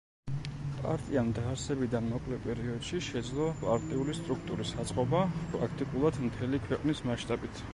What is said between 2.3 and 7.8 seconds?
პერიოდში შეძლო პარტიული სტრუქტურის აწყობა, პრაქტიკულად, მთელი ქვეყნის მასშტაბით.